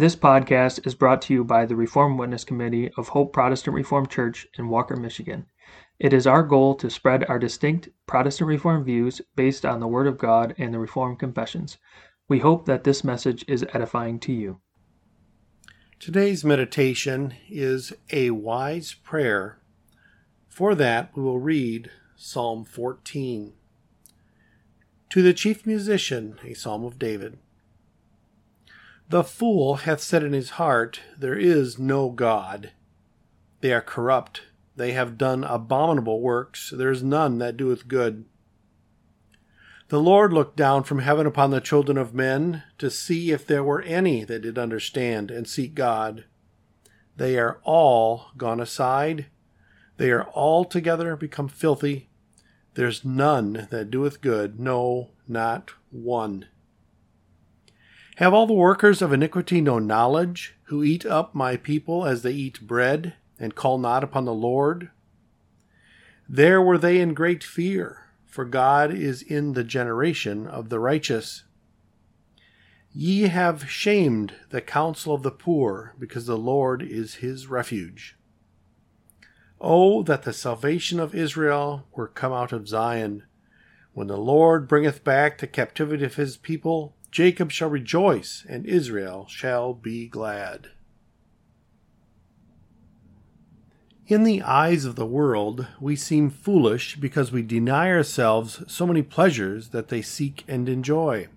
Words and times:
This 0.00 0.16
podcast 0.16 0.86
is 0.86 0.94
brought 0.94 1.20
to 1.20 1.34
you 1.34 1.44
by 1.44 1.66
the 1.66 1.76
Reformed 1.76 2.18
Witness 2.18 2.42
Committee 2.42 2.90
of 2.96 3.08
Hope 3.08 3.34
Protestant 3.34 3.74
Reformed 3.74 4.08
Church 4.08 4.46
in 4.56 4.70
Walker, 4.70 4.96
Michigan. 4.96 5.44
It 5.98 6.14
is 6.14 6.26
our 6.26 6.42
goal 6.42 6.74
to 6.76 6.88
spread 6.88 7.26
our 7.28 7.38
distinct 7.38 7.90
Protestant 8.06 8.48
Reformed 8.48 8.86
views 8.86 9.20
based 9.36 9.66
on 9.66 9.78
the 9.78 9.86
Word 9.86 10.06
of 10.06 10.16
God 10.16 10.54
and 10.56 10.72
the 10.72 10.78
Reformed 10.78 11.18
Confessions. 11.18 11.76
We 12.30 12.38
hope 12.38 12.64
that 12.64 12.82
this 12.82 13.04
message 13.04 13.44
is 13.46 13.66
edifying 13.74 14.18
to 14.20 14.32
you. 14.32 14.62
Today's 15.98 16.46
meditation 16.46 17.34
is 17.50 17.92
a 18.10 18.30
wise 18.30 18.94
prayer. 18.94 19.60
For 20.48 20.74
that, 20.76 21.14
we 21.14 21.22
will 21.22 21.40
read 21.40 21.90
Psalm 22.16 22.64
14. 22.64 23.52
To 25.10 25.22
the 25.22 25.34
chief 25.34 25.66
musician, 25.66 26.38
a 26.42 26.54
psalm 26.54 26.86
of 26.86 26.98
David. 26.98 27.36
The 29.10 29.24
fool 29.24 29.74
hath 29.74 30.00
said 30.00 30.22
in 30.22 30.32
his 30.32 30.50
heart, 30.50 31.00
There 31.18 31.36
is 31.36 31.80
no 31.80 32.10
God. 32.10 32.70
They 33.60 33.72
are 33.72 33.80
corrupt, 33.80 34.42
they 34.76 34.92
have 34.92 35.18
done 35.18 35.42
abominable 35.42 36.20
works, 36.20 36.72
there 36.74 36.92
is 36.92 37.02
none 37.02 37.38
that 37.38 37.56
doeth 37.56 37.88
good. 37.88 38.24
The 39.88 40.00
Lord 40.00 40.32
looked 40.32 40.56
down 40.56 40.84
from 40.84 41.00
heaven 41.00 41.26
upon 41.26 41.50
the 41.50 41.60
children 41.60 41.98
of 41.98 42.14
men 42.14 42.62
to 42.78 42.88
see 42.88 43.32
if 43.32 43.44
there 43.44 43.64
were 43.64 43.82
any 43.82 44.22
that 44.22 44.42
did 44.42 44.56
understand 44.56 45.32
and 45.32 45.48
seek 45.48 45.74
God. 45.74 46.26
They 47.16 47.36
are 47.36 47.58
all 47.64 48.30
gone 48.36 48.60
aside. 48.60 49.26
They 49.96 50.12
are 50.12 50.28
altogether 50.36 51.16
become 51.16 51.48
filthy. 51.48 52.10
There's 52.74 53.04
none 53.04 53.66
that 53.72 53.90
doeth 53.90 54.20
good, 54.20 54.60
no, 54.60 55.10
not 55.26 55.72
one. 55.90 56.46
Have 58.20 58.34
all 58.34 58.46
the 58.46 58.52
workers 58.52 59.00
of 59.00 59.14
iniquity 59.14 59.62
no 59.62 59.78
knowledge, 59.78 60.54
who 60.64 60.84
eat 60.84 61.06
up 61.06 61.34
my 61.34 61.56
people 61.56 62.04
as 62.04 62.20
they 62.20 62.32
eat 62.32 62.60
bread, 62.60 63.14
and 63.38 63.54
call 63.54 63.78
not 63.78 64.04
upon 64.04 64.26
the 64.26 64.34
Lord? 64.34 64.90
There 66.28 66.60
were 66.60 66.76
they 66.76 67.00
in 67.00 67.14
great 67.14 67.42
fear 67.42 68.10
for 68.26 68.44
God 68.44 68.92
is 68.94 69.22
in 69.22 69.54
the 69.54 69.64
generation 69.64 70.46
of 70.46 70.68
the 70.68 70.78
righteous. 70.78 71.44
Ye 72.92 73.22
have 73.22 73.70
shamed 73.70 74.34
the 74.50 74.60
counsel 74.60 75.14
of 75.14 75.22
the 75.22 75.30
poor, 75.30 75.94
because 75.98 76.26
the 76.26 76.36
Lord 76.36 76.82
is 76.82 77.16
his 77.16 77.46
refuge. 77.46 78.16
Oh, 79.60 80.02
that 80.02 80.24
the 80.24 80.34
salvation 80.34 81.00
of 81.00 81.14
Israel 81.14 81.86
were 81.92 82.06
come 82.06 82.34
out 82.34 82.52
of 82.52 82.68
Zion. 82.68 83.24
When 83.94 84.08
the 84.08 84.18
Lord 84.18 84.68
bringeth 84.68 85.02
back 85.02 85.38
the 85.38 85.46
captivity 85.46 86.04
of 86.04 86.16
his 86.16 86.36
people, 86.36 86.94
Jacob 87.10 87.50
shall 87.50 87.68
rejoice, 87.68 88.44
and 88.48 88.66
Israel 88.66 89.26
shall 89.28 89.74
be 89.74 90.06
glad. 90.06 90.68
In 94.06 94.24
the 94.24 94.42
eyes 94.42 94.84
of 94.84 94.96
the 94.96 95.06
world, 95.06 95.66
we 95.80 95.94
seem 95.94 96.30
foolish 96.30 96.96
because 96.96 97.30
we 97.30 97.42
deny 97.42 97.90
ourselves 97.90 98.62
so 98.66 98.86
many 98.86 99.02
pleasures 99.02 99.68
that 99.68 99.88
they 99.88 100.02
seek 100.02 100.44
and 100.48 100.68
enjoy. 100.68 101.28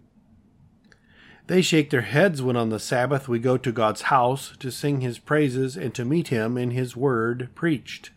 They 1.47 1.61
shake 1.61 1.89
their 1.89 2.01
heads 2.01 2.41
when 2.41 2.55
on 2.55 2.69
the 2.69 2.79
Sabbath 2.79 3.27
we 3.27 3.37
go 3.37 3.57
to 3.57 3.71
God's 3.71 4.03
house 4.03 4.55
to 4.59 4.71
sing 4.71 5.01
His 5.01 5.19
praises 5.19 5.75
and 5.75 5.93
to 5.93 6.05
meet 6.05 6.29
Him 6.29 6.57
in 6.57 6.71
His 6.71 6.95
word 6.95 7.49
preached. 7.53 8.11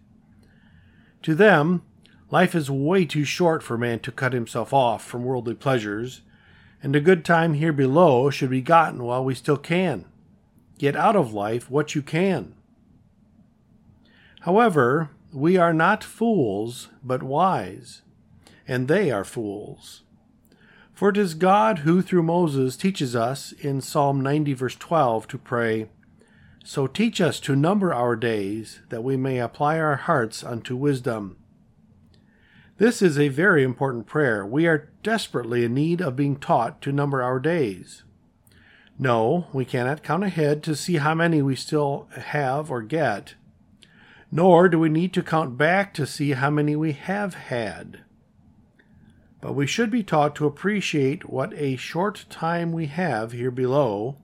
To 1.23 1.35
them, 1.35 1.83
life 2.31 2.55
is 2.55 2.71
way 2.71 3.05
too 3.05 3.25
short 3.25 3.63
for 3.63 3.77
man 3.77 3.99
to 4.01 4.13
cut 4.13 4.33
himself 4.33 4.73
off 4.73 5.05
from 5.05 5.25
worldly 5.25 5.55
pleasures, 5.55 6.23
and 6.83 6.95
a 6.95 7.01
good 7.01 7.25
time 7.25 7.55
here 7.55 7.73
below 7.73 8.31
should 8.31 8.51
be 8.51 8.61
gotten 8.61 9.03
while 9.03 9.25
we 9.25 9.35
still 9.35 9.57
can. 9.57 10.05
Get 10.79 10.97
out 10.97 11.17
of 11.17 11.33
life 11.33 11.71
what 11.71 11.95
you 11.95 12.03
can. 12.03 12.55
However, 14.41 15.11
we 15.33 15.57
are 15.57 15.73
not 15.73 16.05
fools, 16.05 16.89
but 17.03 17.23
wise, 17.23 18.03
and 18.69 18.89
they 18.89 19.11
are 19.11 19.25
fools. 19.25 20.03
For 20.95 21.11
it 21.11 21.17
is 21.19 21.35
God 21.35 21.81
who, 21.81 22.01
through 22.01 22.23
Moses, 22.23 22.77
teaches 22.77 23.15
us 23.15 23.53
in 23.53 23.81
Psalm 23.81 24.21
90, 24.21 24.55
verse 24.55 24.77
12, 24.77 25.29
to 25.29 25.39
pray, 25.39 25.89
So 26.65 26.87
teach 26.87 27.21
us 27.21 27.39
to 27.41 27.55
number 27.55 27.93
our 27.93 28.17
days, 28.17 28.81
that 28.89 29.05
we 29.05 29.17
may 29.17 29.39
apply 29.39 29.79
our 29.79 29.97
hearts 29.97 30.43
unto 30.43 30.75
wisdom. 30.75 31.37
This 32.79 33.01
is 33.01 33.19
a 33.19 33.29
very 33.29 33.63
important 33.63 34.07
prayer. 34.07 34.45
We 34.45 34.67
are 34.67 34.91
desperately 35.03 35.65
in 35.65 35.75
need 35.75 36.01
of 36.01 36.17
being 36.17 36.37
taught 36.37 36.83
to 36.83 36.93
number 36.93 37.23
our 37.23 37.41
days. 37.41 38.03
No, 38.99 39.47
we 39.53 39.65
cannot 39.65 40.03
count 40.03 40.25
ahead 40.25 40.63
to 40.65 40.77
see 40.77 40.97
how 40.97 41.15
many 41.15 41.43
we 41.43 41.57
still 41.57 42.09
have 42.15 42.71
or 42.71 42.83
get 42.83 43.35
nor 44.31 44.69
do 44.69 44.79
we 44.79 44.89
need 44.89 45.13
to 45.15 45.23
count 45.23 45.57
back 45.57 45.95
to 45.95 46.07
see 46.07 46.33
how 46.33 46.51
many 46.51 46.75
we 46.75 46.93
have 46.93 47.35
had. 47.35 48.01
But 49.41 49.55
we 49.55 49.67
should 49.67 49.91
be 49.91 50.03
taught 50.03 50.35
to 50.37 50.47
appreciate 50.47 51.29
what 51.29 51.53
a 51.55 51.77
short 51.77 52.27
time 52.29 52.73
we 52.73 52.87
have 52.87 53.33
here 53.33 53.51
below, 53.51 54.17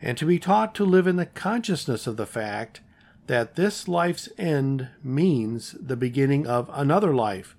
and 0.00 0.18
to 0.18 0.26
be 0.26 0.38
taught 0.38 0.74
to 0.76 0.84
live 0.84 1.06
in 1.06 1.16
the 1.16 1.26
consciousness 1.26 2.06
of 2.06 2.16
the 2.16 2.26
fact 2.26 2.80
that 3.26 3.56
this 3.56 3.88
life's 3.88 4.28
end 4.36 4.88
means 5.02 5.74
the 5.80 5.96
beginning 5.96 6.46
of 6.46 6.70
another 6.72 7.14
life, 7.14 7.56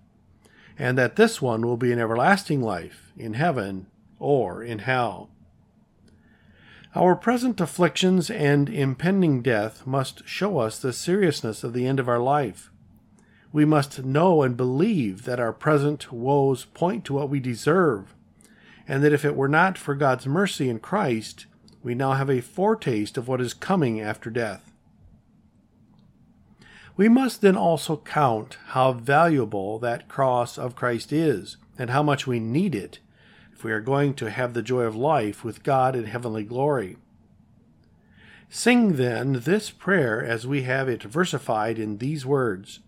and 0.79 0.97
that 0.97 1.17
this 1.17 1.41
one 1.41 1.67
will 1.67 1.78
be 1.78 1.91
an 1.91 2.00
everlasting 2.00 2.62
life 2.62 3.12
in 3.17 3.34
heaven 3.34 3.85
or 4.17 4.63
in 4.63 4.79
hell. 4.79 5.29
Our 6.95 7.16
present 7.16 7.62
afflictions 7.62 8.31
and 8.31 8.69
impending 8.69 9.41
death 9.41 9.85
must 9.85 10.28
show 10.28 10.57
us 10.57 10.79
the 10.79 10.94
seriousness 10.94 11.63
of 11.63 11.73
the 11.73 11.85
end 11.85 12.00
of 12.00 12.07
our 12.07 12.19
life. 12.19 12.72
We 13.51 13.66
must 13.66 14.03
know 14.03 14.41
and 14.41 14.56
believe 14.56 15.25
that 15.25 15.39
our 15.39 15.53
present 15.53 16.12
woes 16.12 16.66
point 16.66 17.03
to 17.06 17.13
what 17.13 17.29
we 17.29 17.39
deserve, 17.39 18.16
and 18.88 19.03
that 19.03 19.13
if 19.13 19.25
it 19.25 19.35
were 19.35 19.50
not 19.50 19.78
for 19.78 19.95
God's 19.95 20.25
mercy 20.25 20.69
in 20.69 20.79
Christ, 20.79 21.45
we 21.84 21.94
now 21.94 22.13
have 22.13 22.29
a 22.29 22.41
foretaste 22.41 23.18
of 23.18 23.28
what 23.28 23.41
is 23.41 23.53
coming 23.53 24.00
after 24.00 24.29
death. 24.29 24.69
We 26.99 27.07
must 27.07 27.39
then 27.39 27.55
also 27.55 27.95
count 27.95 28.57
how 28.71 28.91
valuable 28.91 29.79
that 29.79 30.09
cross 30.09 30.57
of 30.57 30.75
Christ 30.75 31.13
is, 31.13 31.55
and 31.77 31.91
how 31.91 32.03
much 32.03 32.27
we 32.27 32.41
need 32.41 32.75
it 32.75 32.99
if 33.53 33.63
we 33.63 33.71
are 33.71 33.79
going 33.79 34.15
to 34.15 34.29
have 34.29 34.53
the 34.53 34.61
joy 34.61 34.81
of 34.81 34.97
life 34.97 35.41
with 35.41 35.63
God 35.63 35.95
in 35.95 36.03
heavenly 36.03 36.43
glory. 36.43 36.97
Sing 38.49 38.97
then 38.97 39.43
this 39.45 39.69
prayer 39.69 40.21
as 40.21 40.45
we 40.45 40.63
have 40.63 40.89
it 40.89 41.03
versified 41.03 41.79
in 41.79 41.99
these 41.99 42.25
words 42.25 42.81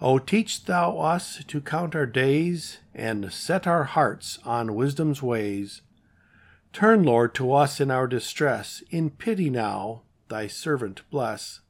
O 0.00 0.18
teach 0.18 0.64
thou 0.64 0.96
us 0.96 1.44
to 1.44 1.60
count 1.60 1.94
our 1.94 2.06
days, 2.06 2.78
and 2.94 3.30
set 3.30 3.66
our 3.66 3.84
hearts 3.84 4.38
on 4.46 4.74
wisdom's 4.74 5.22
ways. 5.22 5.82
Turn, 6.72 7.02
Lord, 7.02 7.34
to 7.34 7.52
us 7.52 7.80
in 7.82 7.90
our 7.90 8.06
distress, 8.06 8.82
in 8.88 9.10
pity 9.10 9.50
now, 9.50 10.04
thy 10.30 10.46
servant 10.46 11.02
bless. 11.10 11.60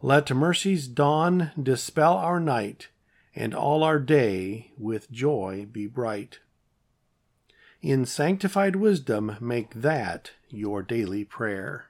Let 0.00 0.30
mercy's 0.30 0.86
dawn 0.86 1.50
dispel 1.60 2.14
our 2.14 2.38
night, 2.38 2.88
and 3.34 3.52
all 3.52 3.82
our 3.82 3.98
day 3.98 4.70
with 4.78 5.10
joy 5.10 5.66
be 5.70 5.86
bright. 5.88 6.38
In 7.82 8.04
sanctified 8.06 8.76
wisdom, 8.76 9.36
make 9.40 9.74
that 9.74 10.32
your 10.48 10.82
daily 10.82 11.24
prayer. 11.24 11.86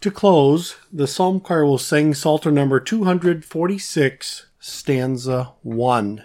To 0.00 0.10
close, 0.10 0.76
the 0.92 1.06
Psalm 1.06 1.40
choir 1.40 1.66
will 1.66 1.76
sing 1.76 2.14
Psalter 2.14 2.50
number 2.50 2.80
246, 2.80 4.46
stanza 4.58 5.52
1. 5.62 6.24